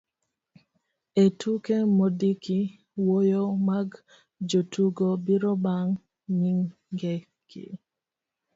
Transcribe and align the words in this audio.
e 1.23 1.25
tuke 1.39 1.75
mondiki, 1.97 2.59
wuoyo 3.03 3.43
mag 3.67 3.89
jotugo 4.49 5.07
biro 5.25 5.51
bang' 5.63 5.95
nying'egi 6.37 7.65